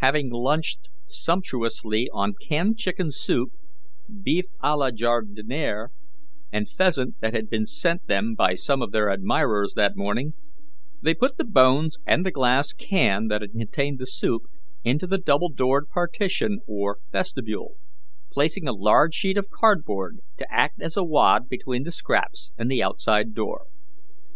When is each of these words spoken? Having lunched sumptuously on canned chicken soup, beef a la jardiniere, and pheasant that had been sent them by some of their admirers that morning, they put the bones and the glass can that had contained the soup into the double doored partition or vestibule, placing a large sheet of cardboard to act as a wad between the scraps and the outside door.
Having 0.00 0.30
lunched 0.32 0.88
sumptuously 1.06 2.10
on 2.12 2.34
canned 2.34 2.78
chicken 2.78 3.12
soup, 3.12 3.50
beef 4.24 4.44
a 4.60 4.76
la 4.76 4.90
jardiniere, 4.90 5.92
and 6.50 6.68
pheasant 6.68 7.20
that 7.20 7.32
had 7.32 7.48
been 7.48 7.64
sent 7.64 8.08
them 8.08 8.34
by 8.34 8.56
some 8.56 8.82
of 8.82 8.90
their 8.90 9.08
admirers 9.08 9.74
that 9.76 9.94
morning, 9.96 10.34
they 11.00 11.14
put 11.14 11.36
the 11.36 11.44
bones 11.44 11.96
and 12.04 12.26
the 12.26 12.32
glass 12.32 12.72
can 12.72 13.28
that 13.28 13.40
had 13.40 13.52
contained 13.52 14.00
the 14.00 14.06
soup 14.06 14.48
into 14.82 15.06
the 15.06 15.16
double 15.16 15.48
doored 15.48 15.88
partition 15.88 16.58
or 16.66 16.98
vestibule, 17.12 17.76
placing 18.32 18.66
a 18.66 18.72
large 18.72 19.14
sheet 19.14 19.36
of 19.38 19.48
cardboard 19.48 20.18
to 20.38 20.52
act 20.52 20.80
as 20.82 20.96
a 20.96 21.04
wad 21.04 21.48
between 21.48 21.84
the 21.84 21.92
scraps 21.92 22.50
and 22.58 22.68
the 22.68 22.82
outside 22.82 23.32
door. 23.32 23.66